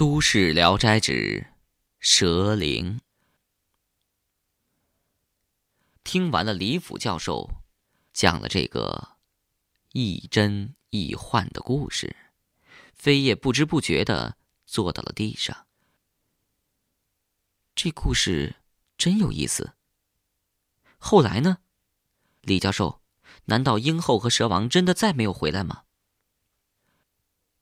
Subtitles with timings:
[0.00, 1.46] 都市聊斋之
[1.98, 3.02] 蛇灵。
[6.02, 7.50] 听完了李府教授
[8.14, 9.18] 讲了这个
[9.92, 12.16] 亦真亦幻的故事，
[12.94, 15.66] 飞叶不知不觉的坐到了地上。
[17.74, 18.56] 这故事
[18.96, 19.74] 真有意思。
[20.96, 21.58] 后来呢？
[22.40, 23.02] 李教授，
[23.44, 25.84] 难道鹰后和蛇王真的再没有回来吗？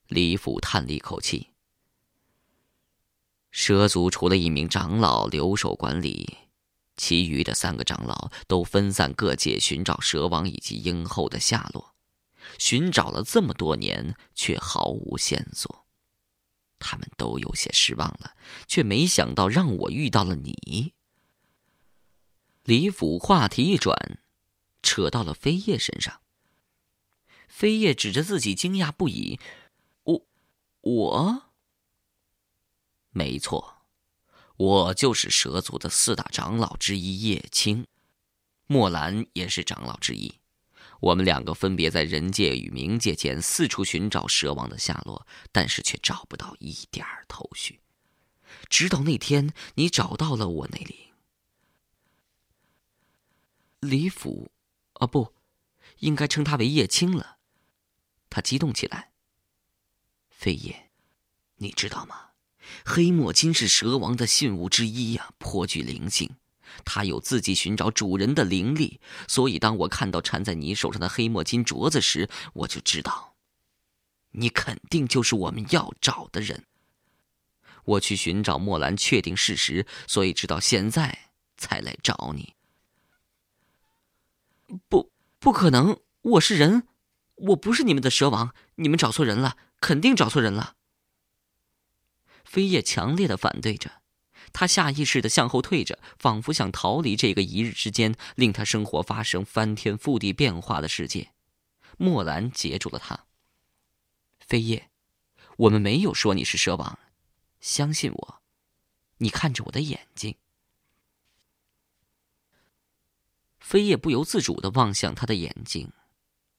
[0.07, 1.50] 李府叹了一口气。
[3.51, 6.39] 蛇族除了一名长老留守管理，
[6.97, 11.95] 其余的三个长老都分散各界寻找蛇王以及鹰后的下落。
[12.59, 15.87] 寻找了这么多年，却毫无线索。
[16.79, 20.95] 他们都有些失望了，却没想到让我遇到了你。
[22.65, 24.19] 李府话题一转，
[24.83, 26.20] 扯到了飞叶身上。
[27.48, 29.41] 飞叶指着自己，惊讶不已
[30.05, 30.27] ：“我，
[30.83, 31.42] 我。”
[33.11, 33.83] 没错，
[34.57, 37.87] 我就是蛇族的四大长老之一叶青，
[38.67, 40.41] 墨兰也是长老之一。
[41.00, 47.81] 我们两个分别在人界与冥界间四处寻找蛇王的下落，但是却找不到一点儿头绪。
[48.69, 51.12] 直到那天，你找到了我那里。
[53.81, 54.50] 李府，
[54.95, 55.34] 啊不，
[55.98, 57.39] 应该称他为叶青了。
[58.28, 59.12] 他激动起来。
[60.31, 60.91] 飞叶，
[61.56, 62.28] 你知道吗？
[62.84, 66.30] 黑墨金是蛇王的信物之一呀，颇具灵性。
[66.84, 73.34] 它有自己寻找主人的灵力，所以当我看到缠在你手上的黑墨金镯子时，我就知道，
[74.33, 76.64] 你肯定就是我们要找的人。
[77.84, 82.55] 我去寻找墨兰，确定事实，所以直到现在才来找你。
[84.88, 85.98] 不，不可能！
[86.20, 86.86] 我是人，
[87.36, 88.55] 我不是你们的蛇王。
[88.75, 90.75] 你们找错人了，肯定找错人了。
[92.48, 94.00] 飞叶强烈的反对着，
[94.54, 101.32] 他下意识的向后退着，仿佛想逃离这个一日之间令他生活发生翻天覆地变化的世界。
[101.98, 103.26] 墨兰截住了他。
[104.41, 104.88] 飞叶，
[105.58, 106.98] 我们没有说你是蛇王，
[107.60, 108.42] 相信我，
[109.19, 110.34] 你看着我的眼睛。
[113.60, 115.92] 飞叶不由自主的望向他的眼睛。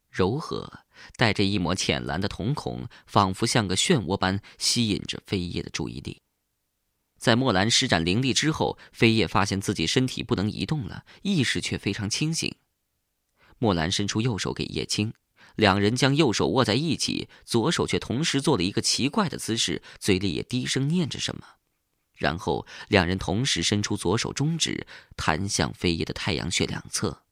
[0.09, 6.21] 柔和，带着一抹浅蓝的瞳孔，仿佛像个漩涡般吸引着飞叶的注意力。
[7.17, 12.55] 在墨兰施展灵力之后，飞叶发现自己身体不能移动了，意识却非常清醒。
[13.57, 15.13] 墨兰伸出右手给叶青，
[15.55, 21.43] 两人将右手握在一起，左手却同时做了一个奇怪的姿势，嘴里也低声念着什么。
[22.15, 24.87] 然后两人同时伸出左手中指，
[25.17, 27.23] 弹向飞叶的太阳穴两侧。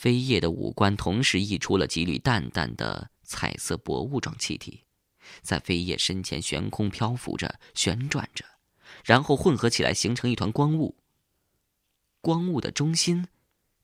[0.00, 4.84] 飞叶的五官同时溢出了几缕淡淡的彩色薄雾状气体，
[5.42, 8.42] 在飞叶身前悬空漂浮着、旋转着，
[9.04, 10.96] 然后混合起来形成一团光雾。
[12.22, 13.28] 光雾的中心，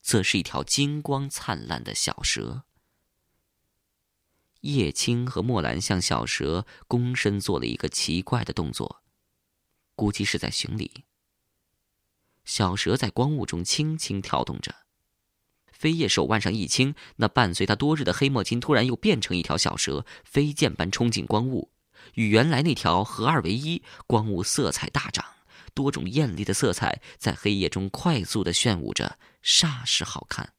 [0.01, 2.65] 则是一条金光灿烂的小蛇。
[4.63, 9.03] 叶青和墨兰向小蛇躬身做了一个奇怪的动作，
[9.95, 11.05] 估计是在行礼。
[12.47, 14.86] 小蛇在光雾中轻轻跳动着。
[15.87, 21.71] 飞叶手腕上一轻，那伴随他多日的黑墨金突然又变成一条小蛇，飞剑般冲进光雾，
[22.15, 23.85] 与原来那条合二为一。
[24.05, 25.25] 光雾色彩大涨，
[25.75, 30.55] 多种艳丽的色彩在黑夜中快速的炫舞着，煞是好看。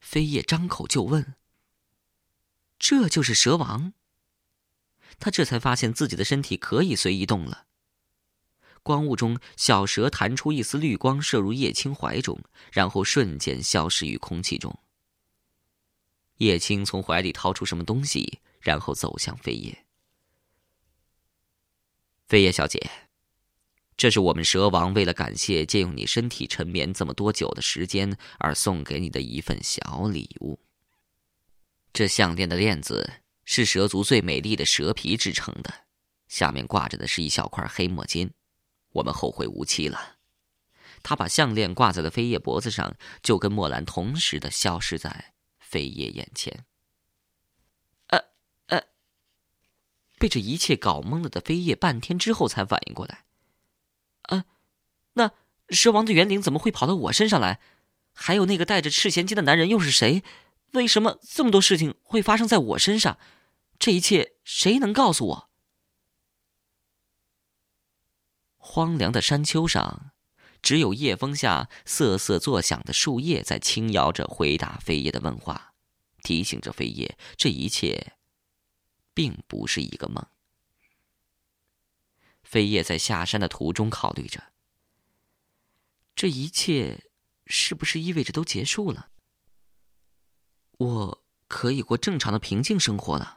[0.00, 1.34] 飞叶张口就问
[2.80, 3.92] ：“这就是蛇王？”
[5.20, 7.66] 他这才发现自己的身体可以随意动了。
[8.86, 14.78] 光雾中，小蛇弹出一丝绿光，射入叶青怀中，然后瞬间消失于空气中。
[16.36, 19.86] 叶青从怀里掏出什么东西，然后走向飞叶。
[22.28, 22.78] 飞叶小姐，
[23.96, 30.60] 这是我们蛇王为了感谢借用你身体沉眠这么多久的时间而送给你的一份小礼物。
[31.92, 35.74] 这项链的链子是蛇族最美丽的蛇皮制成的，
[36.28, 38.30] 下面挂着的是一小块黑墨金。
[38.96, 40.16] 我们后会无期了。
[41.02, 46.64] 他把项链挂在了飞叶脖子上，就跟墨兰同时的消失在飞叶眼前。
[48.08, 48.24] 呃
[48.66, 48.82] 呃，
[50.18, 53.24] 被这一切搞懵了的飞叶，半天之后才反应过来。
[54.22, 54.44] 啊，
[55.12, 55.30] 那
[55.68, 57.60] 蛇王的元灵怎么会跑到我身上来？
[58.12, 60.24] 还有那个带着赤弦金的男人又是谁？
[60.72, 63.18] 为什么这么多事情会发生在我身上？
[63.78, 65.45] 这一切谁能告诉我？
[68.68, 70.10] 荒凉的山丘上，
[70.60, 75.72] 只有夜风下瑟瑟作响的树叶在轻摇着回答飞叶的问话。
[76.24, 78.14] 提醒着飞叶，这一切
[79.14, 80.26] 并不是一个梦。
[82.42, 84.52] 飞叶在下山的途中考虑着：
[86.16, 87.04] 这一切
[87.46, 89.10] 是不是意味着都结束了？
[90.78, 93.35] 我可以过正常的平静生活了。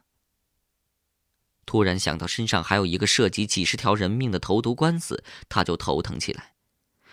[1.70, 6.56] 突然想到身上还有一个涉及几十条人命的投毒官司，他就头疼起来。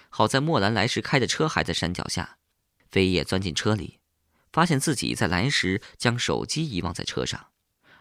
[0.09, 2.39] 好在莫兰来时开的车还在山脚下，
[2.91, 3.99] 飞叶钻进车里，
[4.51, 7.49] 发现自己在来时将手机遗忘在车上，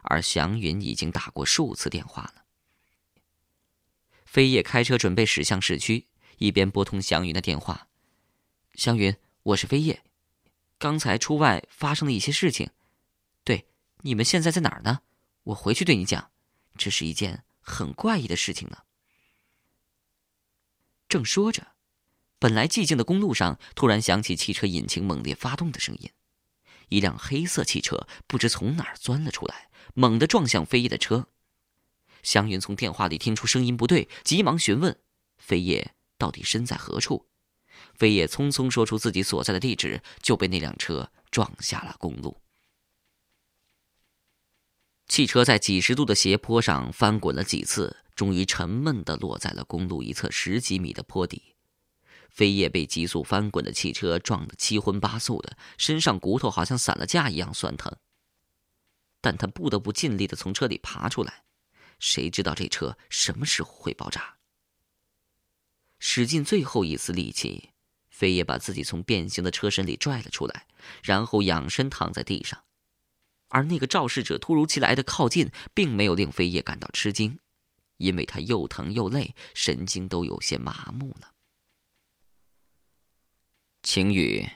[0.03, 2.45] 而祥云已经打过数次电话了。
[4.25, 6.07] 飞叶开车准备驶向市区，
[6.37, 7.89] 一边拨通祥云的电话
[8.75, 9.13] ：“祥云，
[9.43, 10.03] 我是飞叶，
[10.79, 12.69] 刚才出外发生了一些事情，
[13.43, 13.67] 对，
[14.03, 15.01] 你们现在在哪儿呢？
[15.43, 16.31] 我回去对你讲。”
[16.77, 18.77] 这是一件很怪异的事情呢。
[21.07, 21.75] 正说着，
[22.39, 26.12] 本来寂静的公路上突然响起汽车引擎猛烈发动的声音，
[26.89, 31.27] 一辆黑色汽车不知从哪儿钻了出来，猛地撞向飞叶的车。
[32.24, 35.00] 祥云从电话里听出声音不对，急忙询问
[35.38, 37.27] 飞叶到底身在何处。
[37.94, 42.42] 飞叶匆匆说出自己所在的地址，就被那辆车撞下了公路。
[45.07, 51.55] 汽车在几十度的斜坡上翻滚了几次，终于沉闷地落在了公路一侧十几米的坡底。
[52.29, 57.95] 飞叶被急速翻滚的汽车撞得七荤八素的，身上骨头好像散了架一样酸疼。
[59.21, 61.43] 但他不得不尽力地从车里爬出来，
[61.97, 64.35] 谁知道这车什么时候会爆炸？
[65.97, 67.69] 使尽最后一丝力气，
[68.09, 70.67] 飞叶把自己从变形的车身里拽了出来，
[71.01, 72.63] 然后仰身躺在地上。
[73.55, 77.39] 而那个肇事者突如其来的靠近，并没有令飞叶感到吃惊，
[77.95, 81.31] 因为他又疼又累，神经都有些麻木了。
[83.81, 84.49] 晴雨，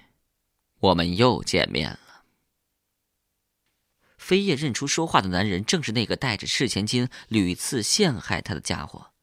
[0.80, 2.26] 我们又见面了。
[4.18, 9.14] 飞叶认出说话的男人正是那个带着赤钱金屡次陷害他的家伙。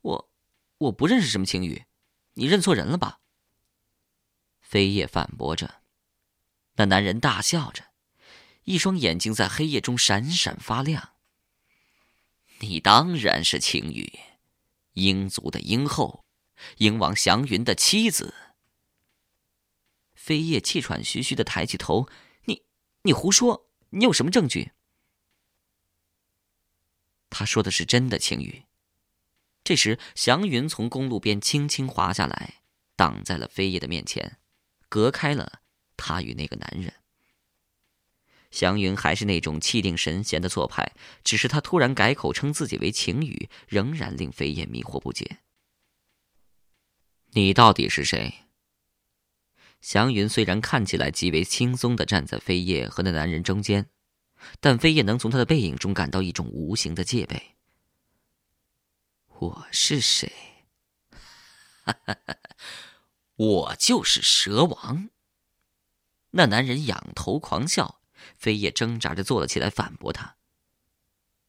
[0.00, 0.30] 我，
[0.78, 1.84] 我不认识什么晴雨，
[2.32, 3.20] 你认错人了吧？
[4.60, 5.82] 飞叶反驳着。
[6.74, 7.93] 那男人大笑着。
[8.64, 11.10] 一双眼睛在黑夜中闪闪发亮。
[12.60, 14.12] 你当然是青羽，
[14.94, 16.24] 鹰族的鹰后，
[16.78, 18.34] 鹰王祥云的妻子。
[20.14, 22.08] 飞叶气喘吁吁的抬起头
[22.46, 22.62] ：“你，
[23.02, 23.68] 你胡说！
[23.90, 24.72] 你有什么证据？”
[27.28, 28.64] 他说的是真的，青羽。
[29.62, 32.62] 这时，祥云从公路边轻轻滑下来，
[32.96, 34.38] 挡在了飞叶的面前，
[34.88, 35.60] 隔开了
[35.96, 36.94] 他与那个男人。
[38.54, 40.92] 祥云还是那种气定神闲的做派，
[41.24, 45.38] 只是他突然改口称自己为晴雨，仍然令飞叶迷惑不解。
[47.32, 48.32] 你到底是谁？
[49.80, 53.90] 祥云虽然看起来极为轻松的站在飞叶和那男人中间，
[54.60, 57.56] 但飞叶能从他的背影中感到一种无形的戒备。
[59.40, 60.32] 我是谁？
[63.34, 65.10] 我就是蛇王。
[66.30, 68.00] 那男人仰头狂笑。
[68.36, 70.36] 飞叶挣扎着坐了起来，反驳他：“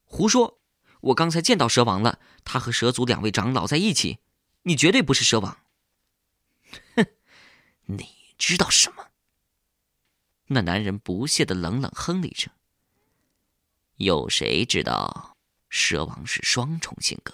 [0.05, 0.59] 胡说！
[1.01, 4.19] 我刚才见到蛇王了，他和蛇族两位长老在一起。
[4.63, 5.59] 你绝对不是蛇王。”
[6.95, 7.05] 哼，
[7.85, 9.11] 你知道什么？
[10.47, 12.51] 那男人不屑的冷冷哼了一声
[13.97, 15.37] ：“有谁知道
[15.69, 17.33] 蛇王是双重性格？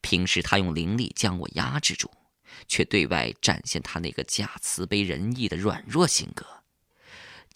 [0.00, 2.10] 平时他用灵力将我压制住，
[2.68, 6.46] 却对外展现他那个假慈悲仁义的软弱性格。”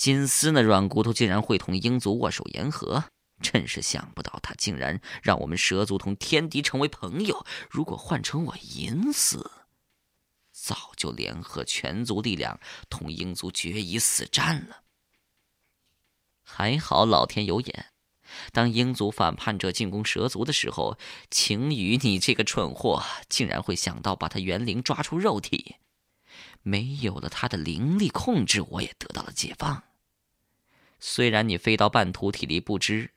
[0.03, 3.05] 金丝那软骨头竟然会同鹰族握手言和，
[3.41, 7.47] 真是想不到他竟然让我们蛇族同天敌成为朋友。
[7.71, 9.49] 如果换成我银丝，
[10.51, 12.59] 早就联合全族力量
[12.91, 14.83] 同鹰族决一死战了。
[16.43, 17.93] 还好老天有眼，
[18.51, 20.99] 当鹰族反叛者进攻蛇族的时候，
[21.31, 25.77] 晴雨你这个蠢货竟然会想到把他元灵抓出肉体。
[26.63, 29.85] 没有了他的灵力控制，我也得到了解放。
[31.05, 33.11] 虽然你飞到半途体力不支，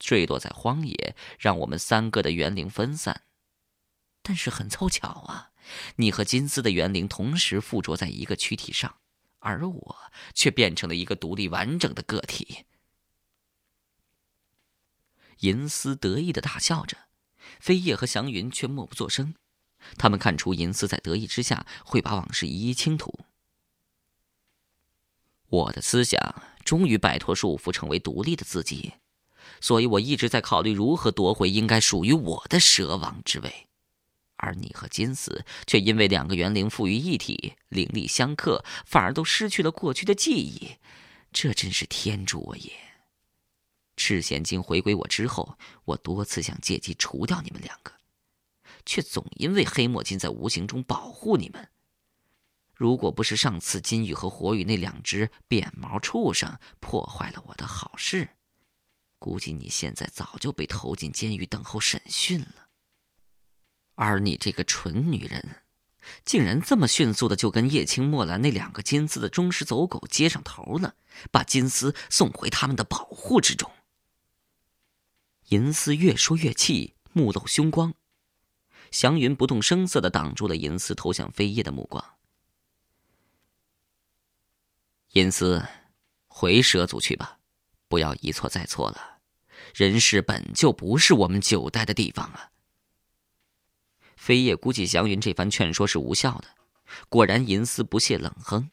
[0.00, 3.22] 坠落在荒野，让我们三个的元灵分散，
[4.22, 5.52] 但是很凑巧啊，
[5.96, 8.96] 你和金丝的元灵同时附着在一个躯体上，
[9.38, 9.96] 而我
[10.34, 12.66] 却变成了一个独立完整的个体。
[15.38, 16.98] 银丝得意的大笑着，
[17.60, 19.36] 飞叶和祥云却默不作声。
[19.96, 23.26] 他们看出银丝在得意之下会把往事一一倾吐。
[25.48, 28.92] 我的思想终于摆脱束缚，成为独立的自己，
[29.60, 33.66] 所以我一直在考虑如何夺回应该属于我的蛇王之位。
[34.36, 40.76] 而你和金丝却因为两个元灵附于一体，灵力相克，反而都失去了过去的记忆，
[41.32, 42.70] 这真是天助我也！
[43.96, 47.92] 赤险金回归我之后，我多次想借机除掉你们两个，
[48.86, 51.68] 却总因为黑墨金在无形中保护你们。
[52.78, 58.28] 如果不是上次金玉和火羽那两只扁毛畜生破坏了我的好事，
[59.18, 62.68] 估计你现在早就被投进监狱等候审讯了。
[63.96, 65.62] 而你这个蠢女人！
[66.24, 70.94] 竟然这么迅速的就跟叶青、墨兰那两个金丝的忠实走狗接上头了，
[71.32, 73.68] 把金丝送回他们的保护之中。
[75.48, 77.92] 银丝越说越气，目露凶光。
[78.92, 82.17] 祥云不动声色的挡住了银丝投向飞叶的目光。
[85.12, 85.66] 银丝，
[86.26, 87.38] 回蛇族去吧，
[87.88, 89.20] 不要一错再错了。
[89.74, 92.50] 人世本就不是我们久待的地方啊。
[94.16, 96.48] 飞叶估计祥云这番劝说是无效的，
[97.08, 98.70] 果然银丝不屑冷哼：“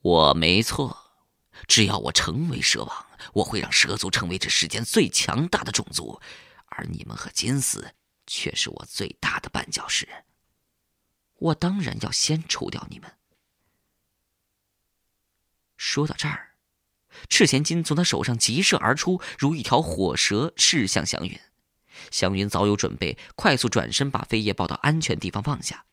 [0.00, 1.12] 我没错，
[1.68, 6.18] 只要我成为蛇王，我会让蛇族成为这世间最强大的种族，
[6.66, 7.94] 而你们和金丝
[8.26, 10.08] 却是我最大的绊脚石。
[11.34, 13.12] 我当然要先除掉你们。”
[15.84, 16.52] 说到这儿，
[17.28, 21.36] 赤贤金从他手上急射而出，如一条火蛇驶向祥云。
[22.12, 25.84] 祥云早有准备，快速转身把飞叶抱到安全地方放下，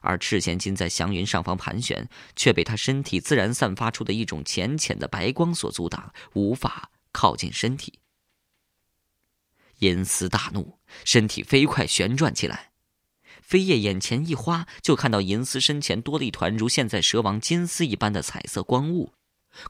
[0.00, 8.00] 而赤贤金在祥云上方盘旋，却被他身体自然散发出的一种浅浅的白光所阻挡，无法靠近身体。
[9.80, 12.70] 银丝大怒，身体飞快旋转起来，
[13.42, 19.12] 飞叶眼前一花，就看到银丝身前多了一团如现在蛇王金丝一般的彩色光雾，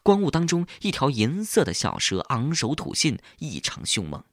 [0.02, 4.24] 光雾当中，一条银色的小蛇昂首吐信，异常凶猛。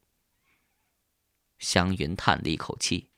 [1.60, 3.10] 湘云叹了一口气：“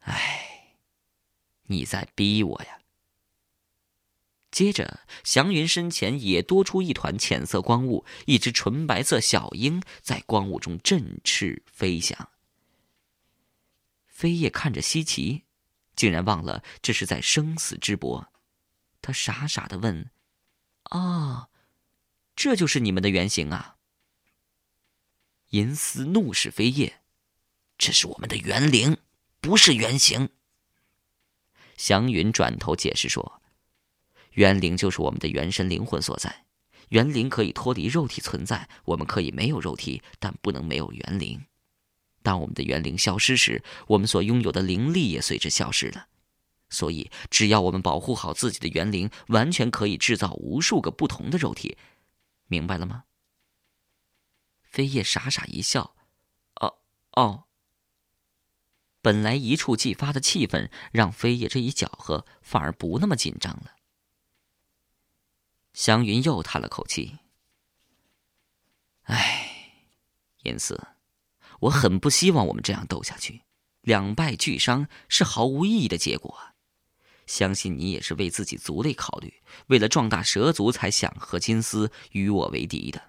[0.00, 0.76] 哎，
[1.64, 2.78] 你在逼我呀。”
[4.50, 12.30] 接着，祥云身前也多出一团浅色光雾，一只纯白色小鹰在光雾中振翅飞翔。
[14.06, 15.44] 飞叶看着稀奇，
[15.94, 18.32] 竟然忘了这是在生死之搏，
[19.02, 20.10] 他傻傻的问
[20.90, 21.48] ：“哦，
[22.36, 23.76] 这就是你们的原型啊？”
[25.50, 27.00] 银丝怒视飞叶。
[27.78, 28.96] 这是我们的元灵，
[29.40, 30.30] 不是原型。
[31.76, 33.40] 祥云转头解释说
[34.34, 36.44] ：“元灵就是我们的元神灵魂所在，
[36.88, 41.46] 元灵可以脱离肉体存在，我们可以没有肉体，但不能没有元灵。
[42.24, 46.08] 当我们的元灵消失时，我们所拥有的灵力也随之消失了。
[46.70, 51.78] 所以，只要我们保护好自己的元灵，完全可以制造无数个不同的肉体。
[52.46, 53.04] 明白了吗？”
[54.62, 55.94] 飞叶傻傻一笑
[56.60, 56.78] ：“哦，
[57.12, 57.44] 哦。”
[59.00, 63.76] 本来一触即发的气氛，让飞叶这一搅和，反而不那么紧张了。
[65.72, 67.18] 祥云又叹了口气
[69.04, 69.84] ：“唉，
[70.42, 70.88] 因此，
[71.60, 73.42] 我很不希望我们这样斗下去，
[73.80, 76.54] 两败俱伤是毫无意义的结果。
[77.28, 79.32] 相信你也是为自己族类考虑，
[79.68, 83.00] 为了壮大蛇族才想和金丝与我为敌的。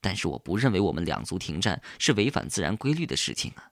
[0.00, 3.70] 但是我不认为我们两族停战是违反自然规律的事情啊。”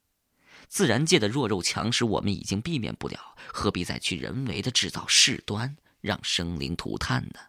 [0.68, 7.40] 自然界的弱肉强食，我们已经避免不了，何必再去人为的制造事端，让生灵涂炭呢？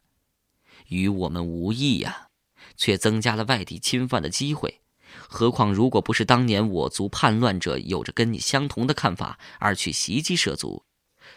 [0.88, 2.30] 与我们无益呀，
[2.75, 4.82] 却增加了外地侵犯的机会。
[5.30, 10.84] 何况，如果不是当年我族叛乱者有着跟你相同的看法而去袭击蛇族，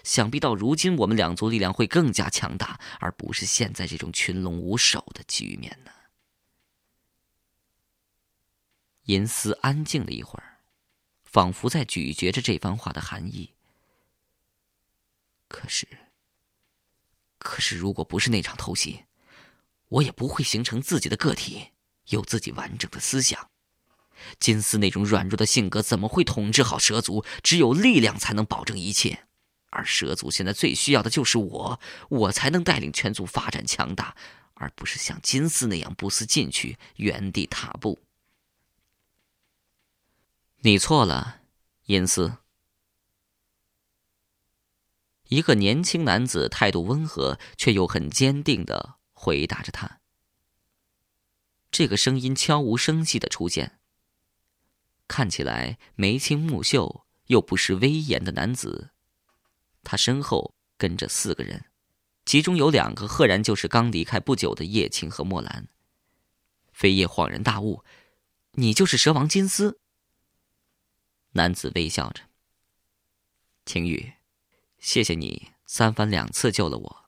[0.04, 5.90] 想必到如今我们两族力量会更加强大，而不是现在这种群龙无首的局面呢。
[9.06, 10.52] 银丝安静了一会儿。
[11.24, 13.54] 仿佛在咀嚼着这番话的含义。
[15.48, 15.84] 可是，
[17.40, 19.06] 可是，如果不是那场偷袭，
[19.88, 21.70] 我也不会形成自己的个体，
[22.10, 23.50] 有自己完整的思想。
[24.38, 27.24] 金丝那种软弱的性格，怎么会统治好蛇族？
[27.42, 29.23] 只有力量才能保证一切，
[29.74, 34.16] 而蛇族现在最需要的就是我，我才能带领全族发展强大，
[34.54, 37.98] 而不是像金丝那样不思进取，原地踏步。
[40.58, 41.40] 你错了，
[41.86, 42.38] 银丝。
[45.28, 50.00] 一个年轻男子态度温和，却又很坚定的回答着他。
[51.72, 53.80] 这个声音悄无声息的出现。
[55.08, 58.93] 看起来眉清目秀又不失威严的男子，
[59.84, 61.66] 他身后跟着四个人，
[62.24, 65.68] 其中有两个赫然就是刚离开不久的叶青和墨兰。
[66.72, 67.84] 飞叶恍然大悟
[68.58, 69.78] ：“你就是蛇王金丝。”
[71.32, 72.22] 男子微笑着
[73.66, 74.14] ：“青玉，
[74.78, 77.04] 谢谢你三番两次救了我。”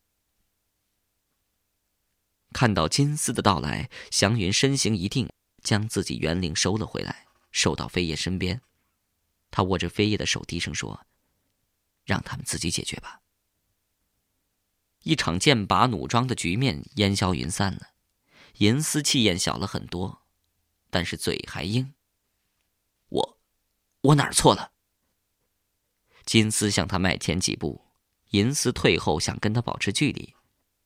[2.53, 5.29] 看到金丝的到来，祥云身形一定，
[5.61, 8.61] 将自己元灵收了回来，守到飞叶身边。
[9.51, 11.05] 他握着飞叶的手，低声说
[12.07, 13.21] ：“让他们自己解决吧。”
[15.05, 17.91] 一场剑拔弩张的局面烟消云散了，
[18.57, 20.23] 银丝气焰小了很多，
[20.89, 21.93] 但是嘴还硬。
[23.09, 23.39] 我，
[24.01, 24.71] 我哪儿错了？
[26.25, 27.85] 金丝向他迈前几步，
[28.31, 30.35] 银丝退后，想跟他保持距离，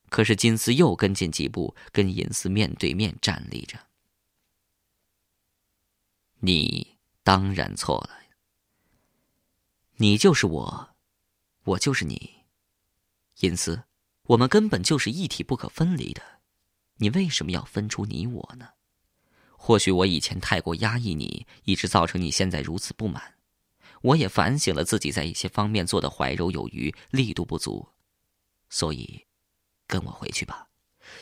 [0.10, 3.88] 可是金丝又跟进几步，跟银丝面对面站立着。
[6.42, 8.20] 你当然错了。
[9.98, 10.96] 你就是我，
[11.63, 12.46] 我就是你，
[13.39, 13.84] 因此，
[14.24, 16.22] 我们根本就是一体不可分离的，
[16.98, 18.70] 你为什么要分出你我呢？
[19.58, 23.36] 或许我以前太过压抑你，以致造成你现在如此不满。
[24.01, 27.89] 我也反省了自己在一些方面做的怀柔有余，力度不足，
[28.72, 29.27] 所以，
[29.86, 30.70] 跟我回去吧。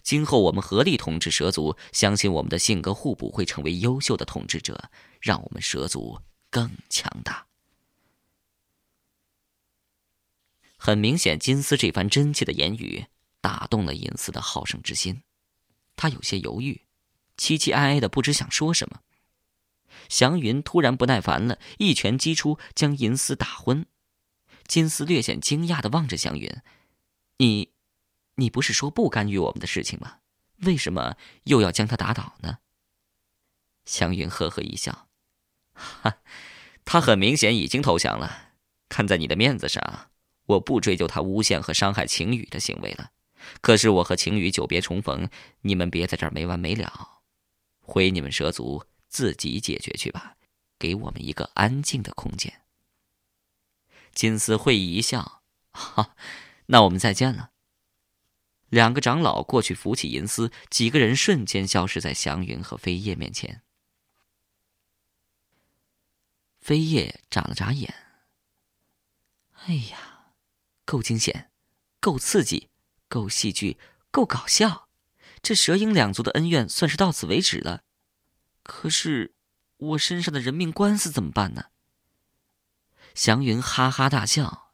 [0.03, 7.48] 今后我们合力统治蛇族，相信我们的性格互补，会成为优秀的统治者，让我们蛇族更强大。
[10.81, 13.07] 很明显，金丝这番真切的言语
[13.41, 15.23] 打动了银丝的好胜之心，
[15.97, 16.83] 他有些犹豫，
[17.37, 19.01] 凄凄哀哀的不知想说什么。
[20.07, 23.85] 祥云突然不耐烦了，一拳击出，将银丝打昏。
[24.67, 26.49] 金丝略显惊讶的望着祥云
[27.37, 27.73] ：“你，
[28.35, 30.19] 你不是说不干预我们的事情吗？
[30.61, 32.59] 为什么又要将他打倒呢？”
[33.83, 35.09] 祥云呵呵一笑
[35.73, 36.19] ：“哈，
[36.85, 38.53] 他很明显已经投降了。
[38.87, 40.11] 看在你的面子上。”
[40.49, 43.11] 我不追究他诬陷和伤害晴雨的行为了，
[43.61, 45.29] 可是我和晴雨久别重逢，
[45.61, 47.21] 你们别在这儿没完没了，
[47.81, 50.37] 回你们蛇族自己解决去吧，
[50.79, 52.61] 给我们一个安静的空间。
[54.11, 56.15] 金丝会意一笑，哈，
[56.65, 57.51] 那我们再见了。
[58.69, 63.61] 两个长老过去扶起银丝，几个人瞬间消失在祥云和飞叶面前。
[66.59, 67.93] 飞叶眨了眨眼，
[69.67, 70.15] 哎呀。
[70.89, 71.51] 够惊险，
[71.99, 72.69] 够刺激，
[73.07, 73.77] 够戏剧，
[74.09, 74.89] 够搞笑，
[75.39, 77.83] 这蛇鹰两族的恩怨算是到此为止了。
[78.63, 79.35] 可是，
[79.77, 81.65] 我身上的人命官司怎么办呢？
[83.13, 84.71] 祥云哈哈大笑，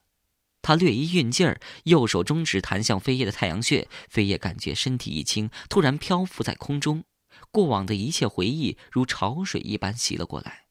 [0.61, 7.03] 他略一运劲儿，右手中指弹向飞叶的太阳穴，飞叶感觉身体一轻，突然漂浮在空中，
[7.51, 10.67] 过往的一切回忆如潮水一般袭了过来。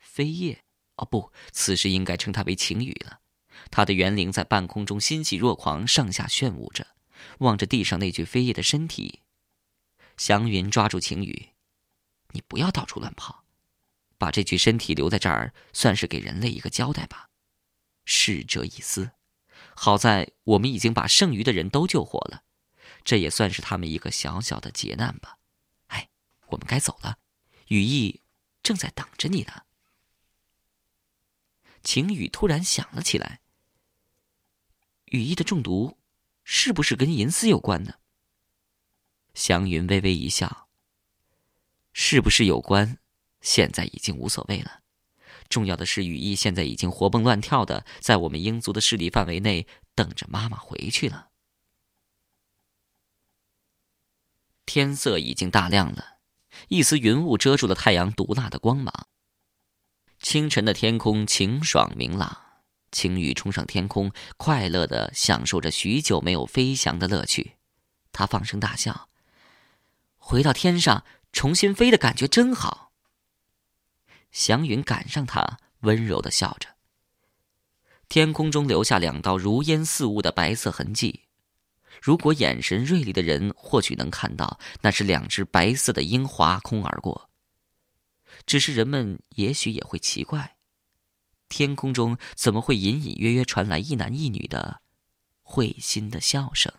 [0.00, 0.64] 飞叶，
[0.96, 3.20] 哦不，此时应该称他为晴雨了。
[3.70, 6.88] 他的元灵在半空中欣喜若狂，上下炫舞着，
[7.38, 9.20] 望着地上那具飞叶的身体。
[10.16, 11.50] 祥云抓住晴雨
[12.32, 13.44] ：“你不要到处乱跑，
[14.18, 17.30] 把这具身体留在这儿，算是给人类一个交代吧。
[18.04, 19.12] 逝者已死，
[19.74, 22.42] 好在我们已经把剩余的人都救活了，
[23.04, 25.38] 这也算是他们一个小小的劫难吧。
[25.86, 26.10] 哎，
[26.48, 27.18] 我们该走了，
[27.68, 28.20] 羽翼
[28.62, 29.62] 正在等着你呢。”
[31.82, 33.41] 晴雨突然想了起来。
[35.12, 35.98] 羽翼的中毒，
[36.42, 37.96] 是不是跟银丝有关呢？
[39.34, 40.68] 祥云微微一笑。
[41.92, 42.96] 是不是有关，
[43.42, 44.80] 现在已经无所谓了。
[45.50, 51.28] 重要的是，羽翼现在已经活蹦乱跳的在我们英族的势力范围内，等着妈妈回去了。
[54.64, 56.20] 天色已经大亮了，
[56.68, 59.08] 一丝云雾遮住了太阳毒辣的光芒。
[60.20, 62.51] 清晨的天空晴爽明朗。
[62.92, 67.56] 青羽冲上天空，快乐的享受着许久没有飞翔的乐趣。
[68.12, 69.08] 他放声大笑。
[70.18, 72.92] 回到天上重新飞的感觉真好。
[74.30, 76.68] 祥云赶上他，温柔的笑着。
[78.08, 81.22] 天空中留下两道如烟似雾的白色痕迹。
[82.00, 87.30] 如果眼神锐利的人或许能看到，那是两只白色的鹰划空而过。
[88.44, 90.56] 只是人们也许也会奇怪。
[91.52, 94.80] 天空中怎么会隐隐约约传来一男一女的
[95.42, 96.72] 会心的笑声？